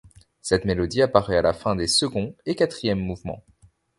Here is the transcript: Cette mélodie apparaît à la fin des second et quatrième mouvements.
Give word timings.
Cette 0.41 0.65
mélodie 0.65 1.03
apparaît 1.03 1.37
à 1.37 1.43
la 1.43 1.53
fin 1.53 1.75
des 1.75 1.85
second 1.85 2.35
et 2.47 2.55
quatrième 2.55 2.97
mouvements. 2.97 3.43